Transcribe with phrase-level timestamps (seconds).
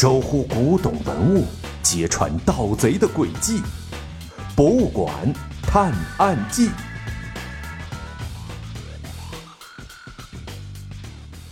[0.00, 1.44] 守护古董文物，
[1.82, 3.58] 揭穿盗贼的诡计，
[4.54, 5.12] 《博物馆
[5.60, 6.68] 探案记》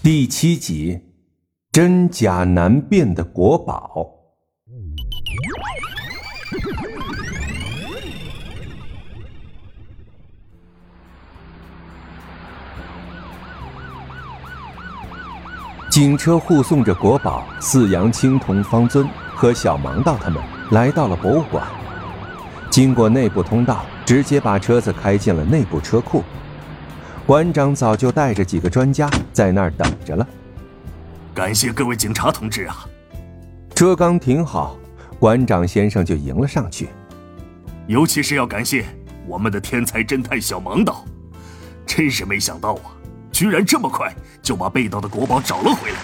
[0.01, 1.01] 第七集：
[1.73, 4.13] 真假难辨的国宝。
[15.97, 20.43] 警车护送着国宝四阳青铜方尊和小盲道他们
[20.73, 21.67] 来到了博物馆，
[22.69, 26.23] 经过内部通道，直接把车子开进了内部车库。
[27.25, 30.29] 馆长早就带着几个专家在那儿等着了。
[31.35, 32.85] 感谢各位警察同志啊！
[33.75, 34.77] 车刚停好，
[35.19, 36.91] 馆长先生就迎了上去。
[37.87, 38.85] 尤其是要感谢
[39.27, 41.07] 我们的天才侦探小盲道，
[41.87, 42.93] 真是没想到啊！
[43.37, 45.99] 居然这么快就把被盗的国宝找了回来！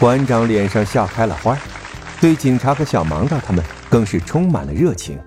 [0.00, 1.54] 馆长脸上笑开了花，
[2.22, 5.20] 对警察和小盲道他们更是充满了热情。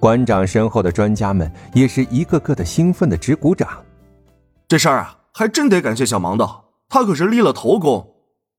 [0.00, 3.84] 馆长身后的专家们也是一个个的兴奋的直鼓掌。
[4.66, 8.14] 这事儿啊，还真得感谢小盲道，他可是立了头功。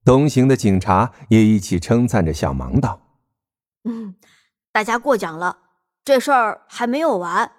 [0.05, 3.01] 同行的警察也一起称赞着小盲道。
[3.83, 4.13] 嗯，
[4.71, 5.57] 大家过奖了，
[6.05, 7.51] 这事儿还没有完，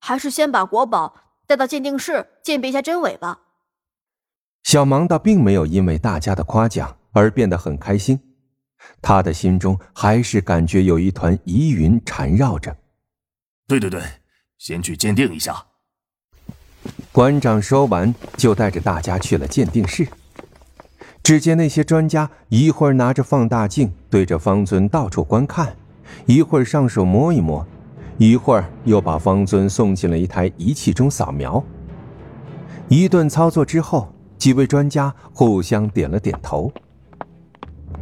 [0.00, 1.16] 还是先把国宝。
[1.46, 3.40] 带到鉴定室鉴别一下真伪吧。
[4.62, 8.18] 小盲道并没有因为大家的夸奖而变得很开心，
[9.02, 12.76] 他的心中还是感觉有一团疑云缠绕着。
[13.66, 14.02] 对对对，
[14.58, 15.66] 先去鉴定一下。
[17.12, 20.08] 馆长说完，就带着大家去了鉴定室。
[21.22, 25.76] 只见那些专家一会儿拿着放大镜对着方尊到处观看，
[26.26, 27.66] 一会儿上手摸一摸。
[28.16, 31.62] 一会儿又把方尊送进了一台仪器中扫描。
[32.88, 36.72] 一顿操作之后，几位专家互相点了点头。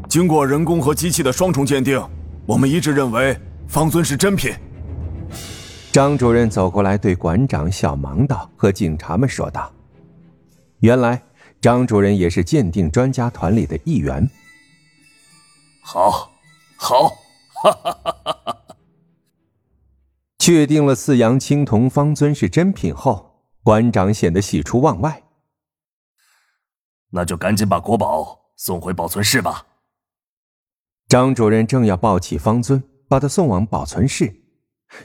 [0.08, 2.02] 经过人工和机器的双重鉴定，
[2.44, 4.52] 我们一致认为方尊是真品。
[5.90, 9.73] 张主任走过来对馆长、小盲道和警察们说道
[10.80, 11.23] ：“原来
[11.61, 14.29] 张主任也是鉴定专家团里的一员。”
[15.84, 16.30] 好，
[16.77, 17.08] 好，
[17.62, 18.31] 哈哈哈哈哈。
[20.52, 25.23] 确定了四阳青铜方尊是真品后，馆长显得喜出望外。
[27.08, 29.64] 那就赶紧把国宝送回保存室吧。
[31.08, 34.42] 张主任正要抱起方尊，把他送往保存室，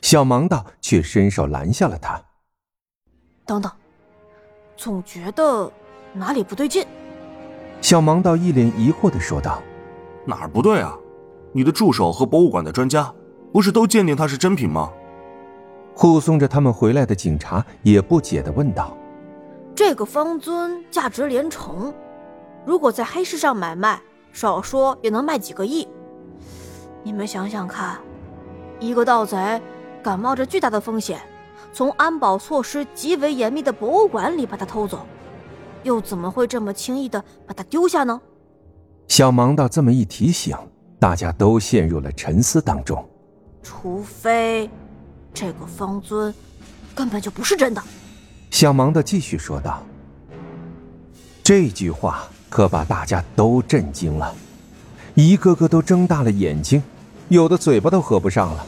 [0.02, 2.22] 小盲道却伸手拦下了他。
[3.46, 3.72] 等等，
[4.75, 5.72] 总觉得
[6.12, 6.86] 哪里不对劲。
[7.80, 9.63] 小盲道一脸疑惑的说道
[10.28, 10.94] ：“哪儿不对啊？
[11.53, 13.16] 你的助手和博物馆的专家
[13.53, 14.91] 不是都鉴定它是真品吗？”
[16.00, 18.96] 护送着他们回来的警察也不解地问道
[19.74, 21.91] ：“这个方尊价值连城，
[22.68, 24.00] 如果在黑市上买卖，
[24.31, 25.88] 少说也能卖几个亿。
[27.02, 27.97] 你们想想看，
[28.80, 29.59] 一个盗贼
[30.03, 31.19] 敢冒着巨大的风险，
[31.74, 35.00] 从安保措施极为严密的博物馆里把它偷走，
[35.81, 38.22] 又怎么会这么轻易的把它丢下呢？”
[39.09, 40.56] 小盲道这么一提醒，
[41.00, 43.03] 大家都陷入了沉思当中。
[43.63, 44.69] 除非……
[45.40, 46.34] 这个方尊
[46.96, 47.84] 根本就不是真的，
[48.50, 49.86] 小忙的继续说道。
[51.44, 54.36] 这句话可把大家都震惊了，
[55.14, 56.81] 一个个都睁大了眼睛，
[57.30, 58.66] 有的嘴巴都合不上了。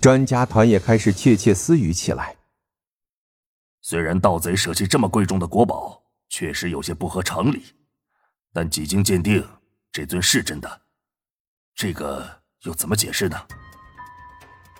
[0.00, 2.34] 专家团也开始窃窃私语起来。
[3.80, 7.62] 虽然盗贼舍弃这么贵重的国宝，确实有些不合常理，
[8.52, 9.46] 但几经鉴定，
[9.92, 10.80] 这尊是真的，
[11.76, 12.28] 这个
[12.64, 13.40] 又怎么解释呢？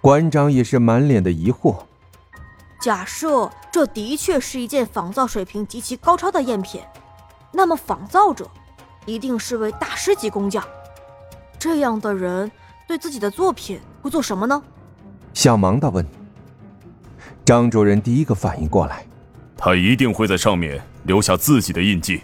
[0.00, 1.76] 馆长也是满脸的疑惑。
[2.80, 6.80] 假设这的确是一件仿造水平极其高超的赝品，
[7.52, 8.48] 那么仿造者
[9.06, 10.64] 一定是位大师级工匠。
[11.58, 12.48] 这样的人
[12.86, 14.62] 对自己的作品会做什么呢？
[15.34, 16.06] 小盲道问。
[17.44, 19.04] 张主任第一个反应过来，
[19.56, 22.22] 他一定会在上面留下自己的印记。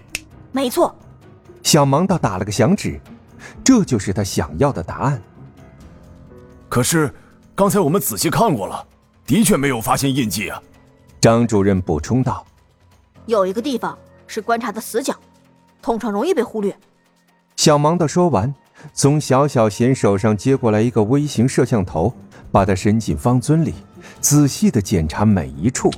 [0.52, 0.94] 没错。
[1.64, 3.00] 小盲道打了个响指，
[3.64, 5.20] 这就是他想要的答案。
[6.68, 7.12] 可是。
[7.56, 8.84] 刚才我们仔细看过了，
[9.24, 10.60] 的确没有发现印记啊。
[11.20, 12.44] 张主任补充道
[13.26, 13.96] ：“有一个地方
[14.26, 15.14] 是观察的死角，
[15.80, 16.76] 通常容易被忽略。”
[17.54, 18.52] 小忙的说完，
[18.92, 22.12] 从小小贤手上接过来一个微型摄像头，
[22.50, 23.72] 把它伸进方尊里，
[24.20, 25.92] 仔细的检查每一处。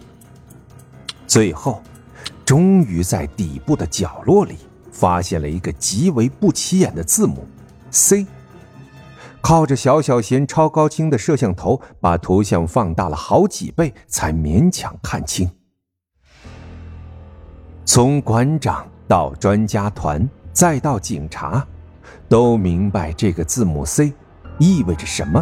[1.27, 1.83] 最后，
[2.45, 4.59] 终于在底部的角落里
[4.93, 7.49] 发现了一个极为不起眼的字母
[7.91, 8.27] “C”。
[9.41, 15.49] 靠着小小贤超高清的摄像头，把图像放大了好几倍，才勉强看清。
[17.85, 21.65] 从馆长到专家团，再到警察，
[22.29, 24.13] 都明白这个字母 C
[24.59, 25.41] 意味着什么。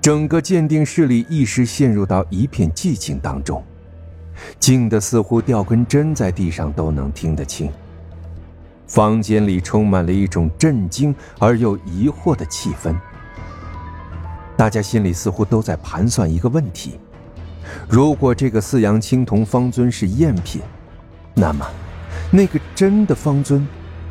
[0.00, 3.62] 整个鉴定室里一时陷入到一片寂静当中，
[4.60, 7.68] 静的似乎掉根针在地上都能听得清。
[8.88, 12.96] 房间里充满了一种震惊而又疑惑的气氛。
[14.56, 16.98] 大家心里似乎都在盘算一个问题：
[17.88, 20.62] 如果这个四阳青铜方尊是赝品，
[21.34, 21.64] 那么
[22.32, 23.64] 那个真的方尊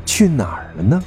[0.06, 1.04] 去哪儿了呢？